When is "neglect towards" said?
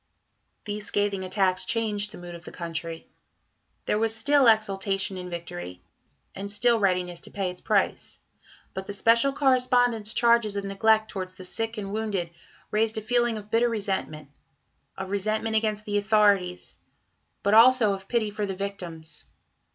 10.63-11.35